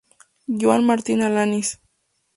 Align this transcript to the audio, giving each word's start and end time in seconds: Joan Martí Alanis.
Joan 0.63 0.83
Martí 0.87 1.13
Alanis. 1.27 1.67